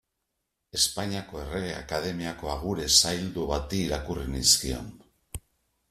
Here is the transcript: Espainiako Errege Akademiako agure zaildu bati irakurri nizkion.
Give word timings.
Espainiako 0.79 1.41
Errege 1.41 1.75
Akademiako 1.81 2.51
agure 2.55 2.87
zaildu 3.03 3.47
bati 3.53 3.85
irakurri 3.89 4.29
nizkion. 4.37 4.91